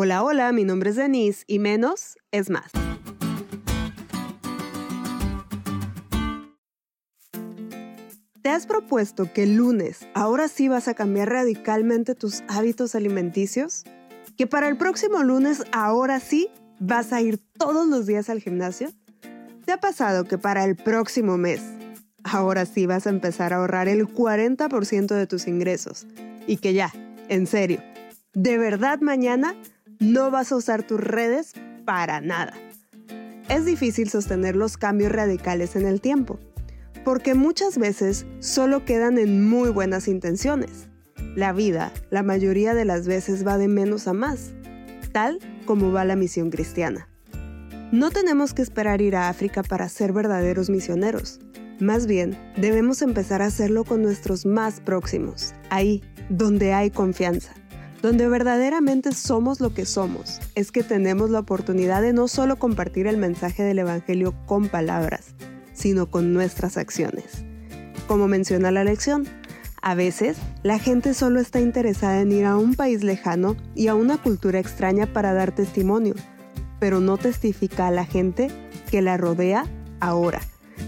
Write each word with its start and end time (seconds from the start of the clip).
Hola, 0.00 0.22
hola, 0.22 0.52
mi 0.52 0.62
nombre 0.62 0.90
es 0.90 0.96
Denise 0.96 1.42
y 1.48 1.58
menos 1.58 2.18
es 2.30 2.50
más. 2.50 2.70
¿Te 8.40 8.48
has 8.48 8.68
propuesto 8.68 9.32
que 9.32 9.42
el 9.42 9.56
lunes 9.56 10.06
ahora 10.14 10.46
sí 10.46 10.68
vas 10.68 10.86
a 10.86 10.94
cambiar 10.94 11.30
radicalmente 11.30 12.14
tus 12.14 12.44
hábitos 12.46 12.94
alimenticios? 12.94 13.82
¿Que 14.36 14.46
para 14.46 14.68
el 14.68 14.76
próximo 14.76 15.24
lunes 15.24 15.64
ahora 15.72 16.20
sí 16.20 16.48
vas 16.78 17.12
a 17.12 17.20
ir 17.20 17.40
todos 17.58 17.88
los 17.88 18.06
días 18.06 18.30
al 18.30 18.40
gimnasio? 18.40 18.92
¿Te 19.64 19.72
ha 19.72 19.80
pasado 19.80 20.22
que 20.26 20.38
para 20.38 20.64
el 20.64 20.76
próximo 20.76 21.36
mes 21.38 21.60
ahora 22.22 22.66
sí 22.66 22.86
vas 22.86 23.08
a 23.08 23.10
empezar 23.10 23.52
a 23.52 23.56
ahorrar 23.56 23.88
el 23.88 24.06
40% 24.06 25.08
de 25.08 25.26
tus 25.26 25.48
ingresos? 25.48 26.06
Y 26.46 26.58
que 26.58 26.72
ya, 26.72 26.92
en 27.28 27.48
serio, 27.48 27.82
de 28.32 28.58
verdad 28.58 29.00
mañana 29.00 29.56
no 30.00 30.30
vas 30.30 30.52
a 30.52 30.56
usar 30.56 30.82
tus 30.82 31.00
redes 31.00 31.52
para 31.84 32.20
nada. 32.20 32.54
Es 33.48 33.64
difícil 33.64 34.08
sostener 34.10 34.56
los 34.56 34.76
cambios 34.76 35.10
radicales 35.10 35.74
en 35.74 35.86
el 35.86 36.00
tiempo, 36.00 36.38
porque 37.04 37.34
muchas 37.34 37.78
veces 37.78 38.26
solo 38.40 38.84
quedan 38.84 39.18
en 39.18 39.48
muy 39.48 39.70
buenas 39.70 40.06
intenciones. 40.06 40.88
La 41.34 41.52
vida, 41.52 41.92
la 42.10 42.22
mayoría 42.22 42.74
de 42.74 42.84
las 42.84 43.06
veces, 43.06 43.46
va 43.46 43.58
de 43.58 43.68
menos 43.68 44.06
a 44.06 44.12
más, 44.12 44.52
tal 45.12 45.38
como 45.64 45.92
va 45.92 46.04
la 46.04 46.16
misión 46.16 46.50
cristiana. 46.50 47.08
No 47.90 48.10
tenemos 48.10 48.52
que 48.52 48.62
esperar 48.62 49.00
ir 49.00 49.16
a 49.16 49.28
África 49.28 49.62
para 49.62 49.88
ser 49.88 50.12
verdaderos 50.12 50.68
misioneros. 50.68 51.40
Más 51.80 52.06
bien, 52.06 52.36
debemos 52.56 53.02
empezar 53.02 53.40
a 53.40 53.46
hacerlo 53.46 53.84
con 53.84 54.02
nuestros 54.02 54.44
más 54.44 54.80
próximos, 54.80 55.54
ahí, 55.70 56.02
donde 56.28 56.74
hay 56.74 56.90
confianza 56.90 57.54
donde 58.02 58.28
verdaderamente 58.28 59.12
somos 59.12 59.60
lo 59.60 59.74
que 59.74 59.86
somos, 59.86 60.40
es 60.54 60.70
que 60.70 60.82
tenemos 60.82 61.30
la 61.30 61.40
oportunidad 61.40 62.02
de 62.02 62.12
no 62.12 62.28
solo 62.28 62.58
compartir 62.58 63.06
el 63.06 63.16
mensaje 63.16 63.62
del 63.62 63.80
Evangelio 63.80 64.34
con 64.46 64.68
palabras, 64.68 65.34
sino 65.72 66.10
con 66.10 66.32
nuestras 66.32 66.76
acciones. 66.76 67.44
Como 68.06 68.28
menciona 68.28 68.70
la 68.70 68.84
lección, 68.84 69.26
a 69.82 69.94
veces 69.94 70.36
la 70.62 70.78
gente 70.78 71.14
solo 71.14 71.40
está 71.40 71.60
interesada 71.60 72.20
en 72.20 72.32
ir 72.32 72.44
a 72.44 72.56
un 72.56 72.74
país 72.74 73.04
lejano 73.04 73.56
y 73.74 73.88
a 73.88 73.94
una 73.94 74.16
cultura 74.16 74.58
extraña 74.58 75.12
para 75.12 75.34
dar 75.34 75.54
testimonio, 75.54 76.14
pero 76.80 77.00
no 77.00 77.16
testifica 77.16 77.88
a 77.88 77.92
la 77.92 78.04
gente 78.04 78.48
que 78.90 79.02
la 79.02 79.16
rodea 79.16 79.66
ahora. 80.00 80.40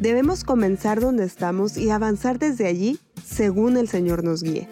Debemos 0.00 0.44
comenzar 0.44 1.00
donde 1.00 1.24
estamos 1.24 1.76
y 1.76 1.90
avanzar 1.90 2.38
desde 2.38 2.66
allí 2.66 2.98
según 3.24 3.76
el 3.76 3.88
Señor 3.88 4.24
nos 4.24 4.42
guíe. 4.42 4.68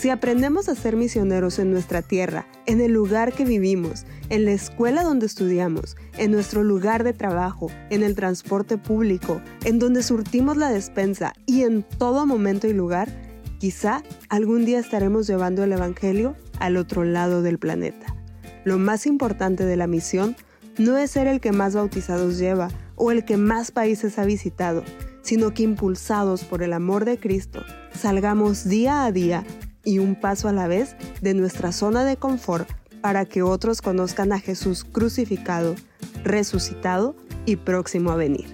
Si 0.00 0.08
aprendemos 0.08 0.70
a 0.70 0.74
ser 0.74 0.96
misioneros 0.96 1.58
en 1.58 1.70
nuestra 1.70 2.00
tierra, 2.00 2.46
en 2.64 2.80
el 2.80 2.90
lugar 2.90 3.34
que 3.34 3.44
vivimos, 3.44 4.06
en 4.30 4.46
la 4.46 4.52
escuela 4.52 5.02
donde 5.02 5.26
estudiamos, 5.26 5.94
en 6.16 6.30
nuestro 6.30 6.64
lugar 6.64 7.04
de 7.04 7.12
trabajo, 7.12 7.70
en 7.90 8.02
el 8.02 8.14
transporte 8.14 8.78
público, 8.78 9.42
en 9.62 9.78
donde 9.78 10.02
surtimos 10.02 10.56
la 10.56 10.70
despensa 10.70 11.34
y 11.44 11.64
en 11.64 11.82
todo 11.82 12.24
momento 12.24 12.66
y 12.66 12.72
lugar, 12.72 13.10
quizá 13.58 14.02
algún 14.30 14.64
día 14.64 14.78
estaremos 14.78 15.26
llevando 15.26 15.64
el 15.64 15.72
Evangelio 15.72 16.34
al 16.60 16.78
otro 16.78 17.04
lado 17.04 17.42
del 17.42 17.58
planeta. 17.58 18.16
Lo 18.64 18.78
más 18.78 19.04
importante 19.04 19.66
de 19.66 19.76
la 19.76 19.86
misión 19.86 20.34
no 20.78 20.96
es 20.96 21.10
ser 21.10 21.26
el 21.26 21.42
que 21.42 21.52
más 21.52 21.74
bautizados 21.74 22.38
lleva 22.38 22.68
o 22.96 23.10
el 23.10 23.26
que 23.26 23.36
más 23.36 23.70
países 23.70 24.18
ha 24.18 24.24
visitado, 24.24 24.82
sino 25.20 25.52
que 25.52 25.62
impulsados 25.62 26.44
por 26.44 26.62
el 26.62 26.72
amor 26.72 27.04
de 27.04 27.18
Cristo, 27.18 27.62
salgamos 27.92 28.66
día 28.66 29.04
a 29.04 29.12
día 29.12 29.44
y 29.84 29.98
un 29.98 30.14
paso 30.14 30.48
a 30.48 30.52
la 30.52 30.68
vez 30.68 30.96
de 31.20 31.34
nuestra 31.34 31.72
zona 31.72 32.04
de 32.04 32.16
confort 32.16 32.68
para 33.00 33.24
que 33.24 33.42
otros 33.42 33.82
conozcan 33.82 34.32
a 34.32 34.40
Jesús 34.40 34.84
crucificado, 34.84 35.74
resucitado 36.22 37.16
y 37.46 37.56
próximo 37.56 38.10
a 38.10 38.16
venir. 38.16 38.46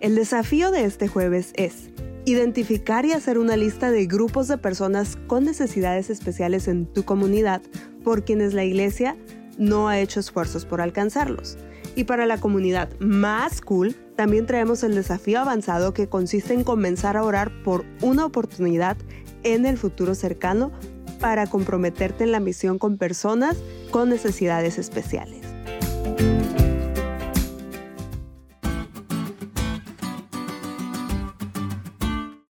El 0.00 0.14
desafío 0.14 0.70
de 0.70 0.84
este 0.84 1.08
jueves 1.08 1.52
es 1.54 1.90
identificar 2.24 3.04
y 3.04 3.12
hacer 3.12 3.38
una 3.38 3.56
lista 3.56 3.90
de 3.90 4.06
grupos 4.06 4.48
de 4.48 4.58
personas 4.58 5.16
con 5.26 5.44
necesidades 5.44 6.10
especiales 6.10 6.68
en 6.68 6.86
tu 6.86 7.04
comunidad 7.04 7.62
por 8.04 8.24
quienes 8.24 8.54
la 8.54 8.64
iglesia 8.64 9.16
no 9.58 9.88
ha 9.88 9.98
hecho 9.98 10.20
esfuerzos 10.20 10.64
por 10.64 10.80
alcanzarlos. 10.80 11.58
Y 11.94 12.04
para 12.04 12.26
la 12.26 12.38
comunidad 12.38 12.88
más 13.00 13.60
cool, 13.60 13.94
también 14.16 14.46
traemos 14.46 14.82
el 14.82 14.94
desafío 14.94 15.40
avanzado 15.40 15.92
que 15.92 16.08
consiste 16.08 16.54
en 16.54 16.64
comenzar 16.64 17.16
a 17.16 17.24
orar 17.24 17.52
por 17.62 17.84
una 18.00 18.24
oportunidad 18.24 18.96
en 19.42 19.66
el 19.66 19.78
futuro 19.78 20.14
cercano 20.14 20.72
para 21.20 21.46
comprometerte 21.46 22.24
en 22.24 22.32
la 22.32 22.40
misión 22.40 22.78
con 22.78 22.98
personas 22.98 23.56
con 23.90 24.08
necesidades 24.08 24.78
especiales. 24.78 25.40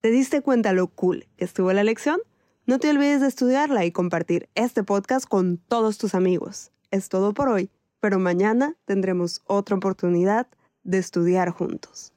¿Te 0.00 0.10
diste 0.10 0.40
cuenta 0.40 0.72
lo 0.72 0.88
cool 0.88 1.26
que 1.36 1.44
estuvo 1.44 1.72
la 1.72 1.84
lección? 1.84 2.20
No 2.66 2.78
te 2.78 2.88
olvides 2.88 3.20
de 3.20 3.26
estudiarla 3.26 3.84
y 3.84 3.92
compartir 3.92 4.48
este 4.54 4.82
podcast 4.82 5.26
con 5.26 5.58
todos 5.58 5.98
tus 5.98 6.14
amigos. 6.14 6.72
Es 6.90 7.08
todo 7.08 7.34
por 7.34 7.48
hoy, 7.48 7.70
pero 8.00 8.18
mañana 8.18 8.76
tendremos 8.86 9.42
otra 9.44 9.76
oportunidad 9.76 10.46
de 10.84 10.98
estudiar 10.98 11.50
juntos. 11.50 12.14